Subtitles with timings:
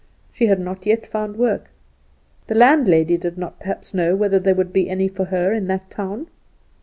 [0.33, 1.69] She had not yet found work.
[2.47, 5.91] The landlady did not perhaps know whether there would be any for her in that
[5.91, 6.25] town?